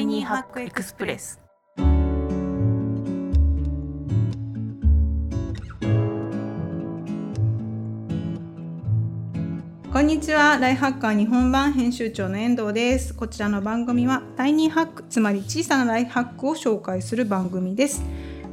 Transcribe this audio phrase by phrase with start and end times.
[0.00, 1.38] イニーハックエクスプレス。
[9.92, 10.56] こんにちは。
[10.58, 13.12] ライフハッカー日本版編集長の遠藤です。
[13.12, 18.02] こちらの番組はタイニーハックつまり小さなライフハックを紹介する番組です。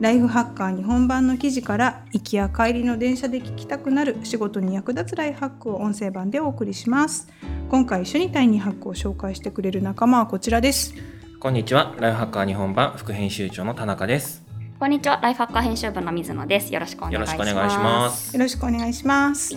[0.00, 7.28] ライフハッカー日本版の記事から行きや帰りの電車で聞きたくなる仕事に役立つライフハックを音声版でお送りします。
[7.68, 10.94] 今回一緒にタイニーハックを紹介してくれる仲間はこちらです。
[11.44, 11.94] こんにちは。
[11.98, 14.42] ライフハッカー日本版副編集長の田中です。
[14.80, 16.72] こんにちは、ライフハッカー編集部の水野です。
[16.72, 17.36] よろしくお願いします。
[17.36, 18.34] よろしくお願いします。
[18.34, 19.54] よろしくお願いします。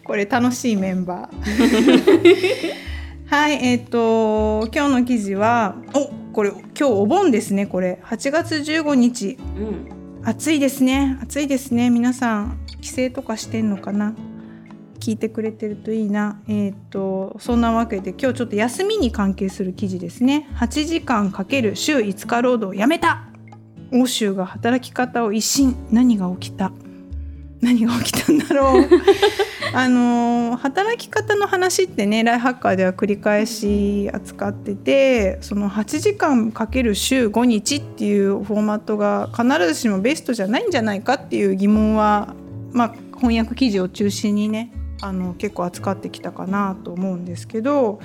[0.04, 2.72] これ楽しいメンバー。
[3.28, 8.00] はいえっ、と今日の記事はおこれ今日お盆ですねこれ。
[8.02, 9.36] 8月15日。
[9.58, 9.86] うん、
[10.24, 11.18] 暑いですね。
[11.22, 11.90] 暑いですね。
[11.90, 14.14] 皆さん帰省とかしてんのかな？
[15.00, 16.40] 聞いてくれてるといいな。
[16.46, 20.48] えっ、とそんなわけで今日ちょっと休みに関係する記事ですね。
[20.56, 23.24] 8時間かける週5日労働やめた。
[23.92, 25.74] 欧州が働き方を一新。
[25.90, 26.70] 何が起きた？
[27.60, 28.84] 何が起きたんだろう？
[29.72, 42.34] あの働き方の話ってねライフハッカーでは繰り返し扱っててその8時間かける週5日っていうフォーマットが必ずしもベストじゃないんじゃないかっていう疑問は、
[42.72, 48.00] まあ、翻訳記事を中心にねあの結構扱ってきたかなと思うんですけど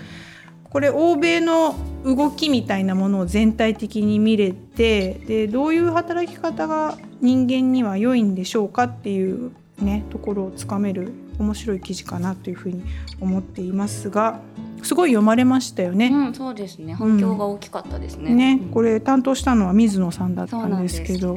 [0.70, 12.84] これ欧米の動きみたいなものを全体的に見れてでどういう働き方が人間には良いんでしょうかっていうねところをつかめる面白い記事かなというふうに
[13.20, 14.40] 思っていますが
[14.84, 16.08] すごい読まれましたよね。
[16.08, 16.94] うん、そうですね。
[16.94, 18.36] 反響が大きかったですね。
[18.36, 21.36] ねうんこれ担当したのは水野さんだったんですけど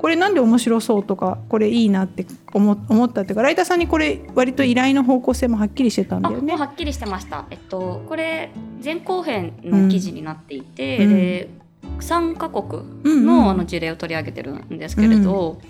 [0.00, 6.58] これなんで面白そうとかこれいいなって思思ったっていうかライターさんにこれ割と依頼の方向性もはっきりしてたんだあ、よねもう。
[6.58, 7.44] はっきりしてました。
[7.50, 8.50] えっとこれ
[8.82, 11.48] 前後編の記事になっていて、うんで
[12.00, 15.60] 3カ国うんうんのあの事例を取り上げてるんですけれど、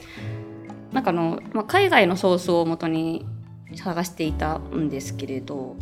[0.92, 3.26] なんかあのまあ海外のソースを元に
[3.74, 5.74] 探していたんですけれど、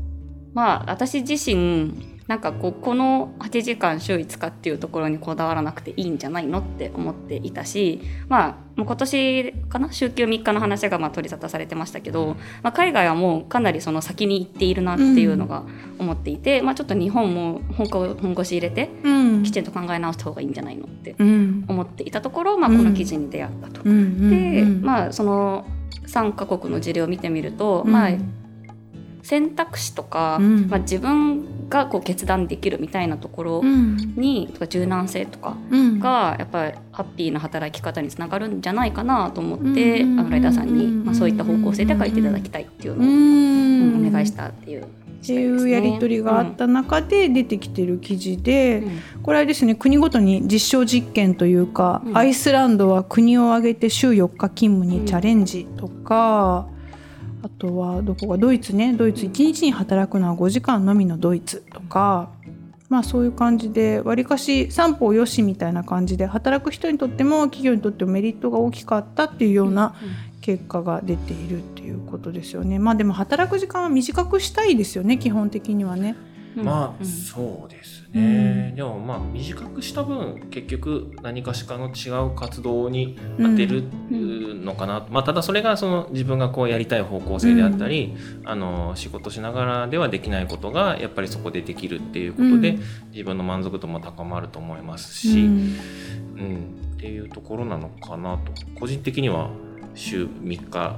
[0.54, 9.91] まあ私自身なんかこうこの8時間週5日っていうところにこだわらなくていいんじゃないのって思っていたしまあもう今年かな？
[9.91, 15.65] 週休3日の話がまあ取り沙汰されてましたけど、まあ、海外はもうかなりその先に行っているなっていうのが
[15.99, 19.43] 思っていて、まあ、ちょっと日本も本腰本腰入れてうん。
[19.43, 21.65] きちんと考え直した方がいいんじゃないのってうん。
[21.66, 23.81] 思っていたところ、まあ、この記事に出会ったと。
[23.84, 23.91] うん。
[23.91, 24.31] うん。
[24.31, 24.83] で、うん。
[24.83, 25.66] まあその
[26.06, 27.93] 3カ国の事例を見てみると、うん。
[27.93, 28.10] まあ
[29.22, 30.68] 選択肢とか、うん。
[30.68, 34.14] まあ、自分がこう決断できるみたいなところうん。
[34.16, 35.98] に、とか柔軟性とかうん。
[35.98, 40.20] がやっぱりハッピーな働き方につながるんじゃないかなと思って、うん。
[40.20, 41.04] あのライターさんに、うん。
[41.04, 44.02] まあ、そういった方向性で書いていただきたいっていうのを、ううん。
[44.04, 44.86] んお願いしたっていう
[45.18, 48.82] っていうやり取りがあった中で出てきてる記事で、
[49.16, 49.22] うん。
[49.22, 52.16] これはですね国ごとに実証実験というか、うん。
[52.16, 56.68] アイスランドは国を挙げて週4日勤務にチャレンジとか、
[57.43, 62.31] あとはどこかドイツねドイツ1日に働くのは5時間のみのドイツとか、
[62.88, 69.94] まあそういう感じでわりかし三方よしみたいな感じで働く人にとっても企業にとってもメリットが大きかったっていうような
[70.41, 72.78] 結果が出ているっていうことですよね。
[72.78, 76.16] まあでも働く時間は短くしたいですよね基本的にはね。
[76.56, 76.64] うん。
[76.64, 77.06] まあ、うん。
[77.06, 78.69] そうですうん。
[78.69, 92.82] ね、でもまあ短くした分結局何かしかの違う活動に当てるのかな、まあ、ただそれがその自分がこうやりたい方向性であったり、あの仕事しながらではできないことがやっぱりそこでできるっていうことで、うん。
[93.10, 95.47] 自分の満足度も高まると思いますうし、ん。
[95.47, 96.78] うん。
[96.97, 98.53] っていうところなのかなと。
[98.78, 99.50] 個人的には
[99.94, 100.97] 週3日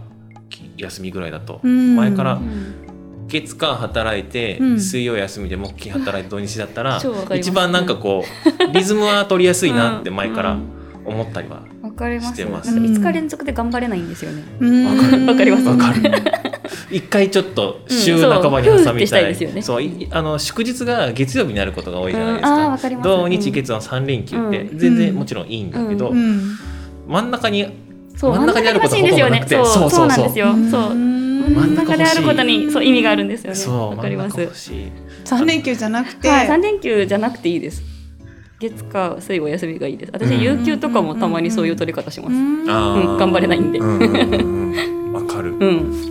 [0.77, 1.97] 休みぐらいだと、うん。
[1.97, 2.90] 前からうん
[3.31, 4.81] 月間働いて、うん。
[4.81, 10.81] 水曜休みで木金働いて土日だったら超わかります一番なんかこうリズムは取りやすいなって前からうん。
[11.05, 12.35] 思ったりは、わかります。
[12.35, 12.71] してます。
[12.75, 12.85] なん。
[12.85, 14.45] か5日連続で頑張れないんですよね。
[14.61, 14.87] うん。
[14.87, 15.67] わかるわかります。
[15.67, 16.01] わかる。
[16.91, 23.09] 一回ちょっと週半ばに挟みたい,、したいですよねそういあの祝日が月曜日になることが多いじゃないですうんあーか,、わかります。
[23.09, 24.79] 土日月は3連休ってうん。
[24.79, 26.57] 全然もちろんいいんだけど、ううん。
[27.09, 27.67] 真ん中に
[28.17, 29.65] そう真ん中にあることが真ん中に欲しいんですよね。
[29.67, 30.55] そうそうなんですよ。
[30.71, 31.30] そう。
[31.51, 33.57] ん真ん中であることにそう意味があるんですよね。
[33.57, 34.49] そうわかります。
[35.25, 37.83] 三連休じゃなくて、はい、三連休じゃなくていいです。
[38.61, 40.13] 月火水お休みがいいです。
[40.13, 42.35] 私、うん有給とかもたまにそういう取り方します。
[42.35, 43.79] うん、頑張れないんで。
[43.79, 44.11] うんうん
[45.61, 46.11] うん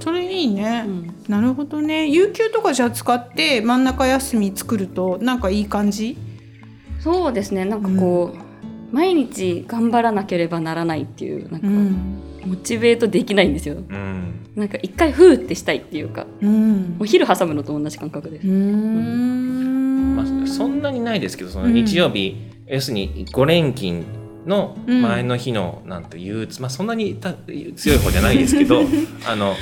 [0.00, 6.18] それいいね、うんなるほどね有給とかじゃあ使って真ん中休み作るとなんかいい感じ？
[7.00, 7.64] そうですね。
[7.64, 13.76] なんかこう、毎日頑張らなければならないっていうなんか、うんモチベートできないんですよ。
[13.76, 16.96] うんなんか一回ふーってしたいっていうか、うん。
[17.00, 18.46] お昼挟むのと同じ感覚です。
[18.46, 19.34] うーん。
[20.46, 22.36] そんなにないですけどその日曜日、
[22.66, 24.04] 要するに5連勤
[24.46, 28.82] の前の日のなんて憂鬱、まあそんなにた強い方じゃないですけど
[29.26, 29.54] あの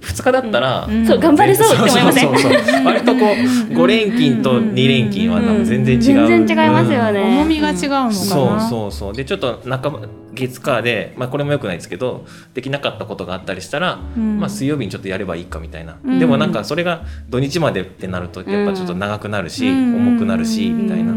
[0.00, 1.06] 2日だったら、うん。
[1.06, 2.28] そう頑張れそうって思いません？
[2.28, 2.84] そうそうそう。
[2.84, 5.58] 割とこう5連勤と2連勤はなん。
[5.58, 7.20] か全然違う、全然違いますよね。
[7.20, 9.14] 重みが違うのかな、そうそうそう。
[9.14, 10.00] でちょっと半ば
[10.34, 12.24] 月火で、まあ、これもよくないですけど
[12.54, 14.38] できなかったことがあったりしたら、うん。
[14.38, 16.18] まあ、水曜日にちょっとやればいいかみたいな、うん。
[16.18, 19.96] でもなんかそれが土日までってなるとやっぱちょっと長くなるし、うん。
[19.96, 21.12] 重くなるしみたいな。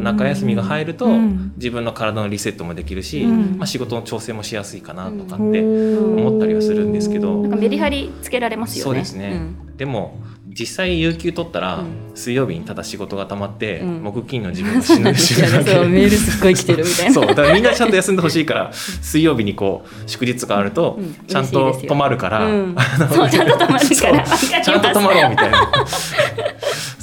[0.00, 1.52] 中休みが入るとうん。
[1.56, 3.58] 自分の体のリセットもできるし、うん。
[3.58, 5.50] まあ、仕事の調整もしやすいかなとかうん。
[5.50, 8.84] って思ったりはするんですけど、なんかメリハリつけられますよね。
[8.84, 9.76] そうですね、ん。
[9.76, 12.10] でも実際有給取ったら、うん。
[12.14, 14.02] 水曜日にただ仕事が溜まって、うん。
[14.02, 17.12] 木金の自分が死ぬ死ぬだけそう メールすっごい来てるみたいな。
[17.12, 21.14] そうだからみんなちゃんと休んでほしいから水曜日にこう祝日があると、うん。
[21.26, 22.48] ちゃんと泊まるから、
[23.12, 24.24] そうちゃんと泊まるから。
[24.26, 25.70] ちゃんと泊まろうみたいな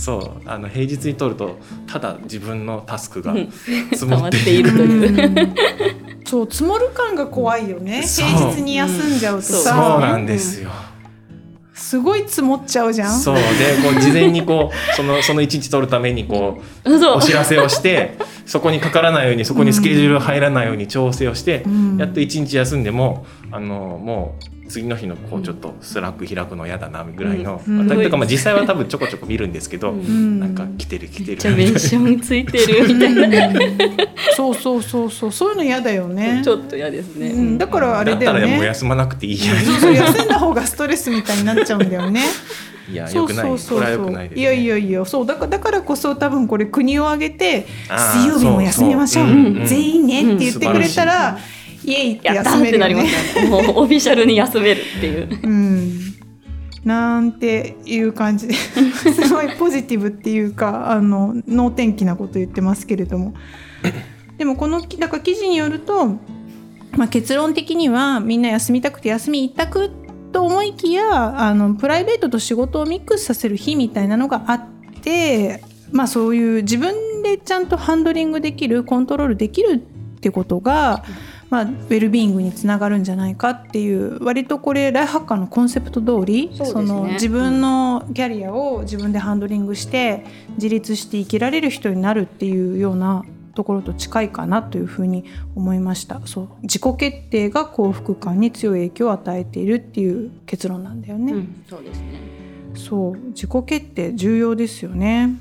[0.08, 3.52] そうあの平日に取るとただ自分のタスクがうん。
[3.52, 4.72] 積もっている。
[4.72, 5.18] という。
[5.18, 5.56] うん
[6.24, 8.02] そう積もる感が怖いよね。
[8.02, 9.64] 平日に休んじゃうとそう。
[9.64, 10.70] さ、なんですよ、
[11.74, 13.18] すごい積もっちゃうじゃん。
[13.18, 13.36] そう。
[13.36, 13.42] で
[13.82, 21.98] こう事前にこう そのその一日取るためにこうお知らせをしてそこにかからないようにそこにスケジュール入らないように調整をして、うん。
[21.98, 27.88] やっと一日休んでもあのもう次の日のこうちょっと Slack 開くの嫌だなぐらいの、うん。
[27.88, 30.00] まあとかまあ実際は多分ちょこちょこ見るんですけど、うん。
[30.00, 31.28] うんなんか来てる来てる。
[31.32, 33.60] めっちゃメンションついてるみたいな。
[34.36, 35.32] そうそうそうそう。
[35.32, 36.42] そういうの嫌だよね。
[36.44, 37.30] ちょっと嫌ですね。
[37.30, 39.56] うん、だからあれだよだったらもうね休まなくていいや。
[39.56, 39.94] そうそう。
[39.94, 41.84] 休んだ方がストレスみたいになっちゃう。
[41.84, 42.24] んだよね
[42.90, 43.22] いやそう。
[43.24, 43.80] よくないそう。
[43.80, 45.26] はよくないです、ね、いやいやいやそう。
[45.26, 47.66] だからだからこそ多分これ国を挙げて
[48.14, 49.26] 水曜日も休みましょう。
[49.28, 49.36] そう。
[49.36, 49.44] そう。
[49.44, 49.50] う。
[49.64, 51.38] ん全員ねって言ってくれたら、
[51.88, 53.04] イエイやったってなりま。
[53.06, 53.50] すよね。
[53.50, 55.40] もうオフィシャルに休めるっていう。
[55.44, 56.18] うん
[56.84, 58.54] なんていう感じで
[59.12, 63.34] すごいポジティブっていうかあの能天気なこと言ってますけれども
[64.38, 66.06] でもこのだから記事によると、
[66.96, 69.92] まあ、結論的にはみんな休みたくて休み一択
[70.32, 74.66] と思いきやあのプライベートと仕事をミックスさせる日みたいなのがあっ
[75.02, 75.62] て、
[75.92, 81.04] まあ、そういう自分でちゃんとハンドリングできるコントロールできるってことが、
[81.50, 86.88] まあ、ウェルビーイングにつながるんじゃないかっていう割とこれライフハッカーのコンセプト通りそね。
[86.88, 93.24] の自分のキャリアを自分でハンドリングして自立して生きられる人になるっていうような
[93.56, 95.24] ところと近いかなというふうに
[95.56, 96.22] 思いました。
[96.26, 96.48] そう。
[96.64, 101.34] 自己決定が幸福感に強い影響を与えているっていう結論なんだよね。
[101.34, 101.64] うん。
[101.68, 102.20] そうですね。
[102.76, 103.18] そう。
[103.30, 105.36] 自己決定重要ですよね。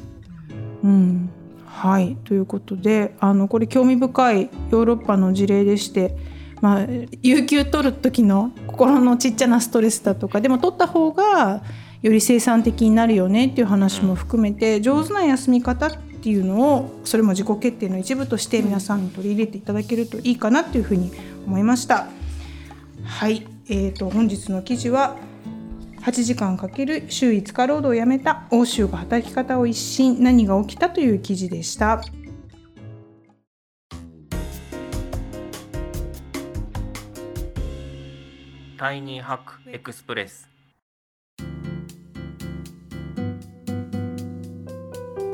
[0.83, 1.31] うん
[1.77, 6.17] はいということであのこれ興味深いヨーロッパの事例でして、
[6.63, 6.87] まあ、
[7.23, 11.63] 有給取る時の心のちっちゃなストレスだとかでも取った方が
[12.01, 21.13] より生産的になるよねっていう話も含めて上手な休み方っていうのをそれも自己決定の一部として皆さんに取り入れていただけるといいかなというふうに
[21.47, 22.07] 思いました。
[23.05, 25.19] はい、えー、と本日の記事は
[26.07, 28.47] 8時間かける週5日労働をやめた。
[28.53, 30.23] 欧州が働き方を一新。
[30.23, 32.01] 何が起きたという記事でした。
[38.79, 40.49] タイニーハックエクスプレス。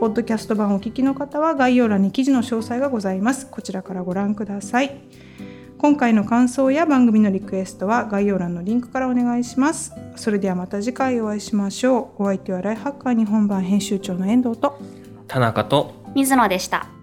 [0.00, 3.47] ポッドキャスト版をお聞きの方は概要欄に記事の詳細がございます。
[3.47, 4.99] こちらからご覧ください
[5.83, 9.93] 今回の感想や番組のリクエストは概要欄のリンクからお願いします。
[10.15, 12.23] それではまた次回お会いしましょう。
[12.23, 14.79] お相手はライフハッカー日本版編集長の遠藤と。
[15.27, 15.93] 田中と。
[16.15, 17.01] 水野でした。